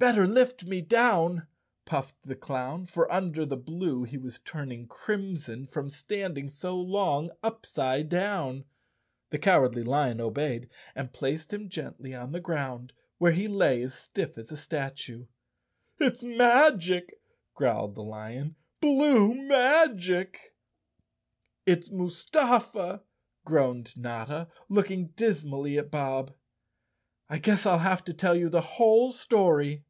[0.00, 1.48] "Bet¬ ter lift me down,"
[1.84, 7.32] puffed the clown, for under the blue he was turning crimson from standing so long
[7.42, 8.64] upside down.
[9.30, 13.94] The Cowardly Lion obeyed, and placed him gently on the ground, where he lay as
[13.98, 15.26] stiff as a statue.
[15.96, 17.22] 183 The Cowardly Lion of Oz "It's magic!"
[17.54, 18.56] growled the lion.
[18.80, 20.54] "Blue magic!"
[21.66, 23.02] "It's Mustafa!"
[23.44, 26.32] groaned Notta, looking dismally at Bob.
[27.28, 29.82] "I guess I'll have to tell you the whole story."